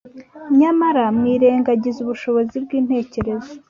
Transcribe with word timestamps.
nyamara 0.59 1.03
mwirengagiza 1.17 1.97
ubushobozi 2.01 2.55
bw’intekerezo. 2.63 3.49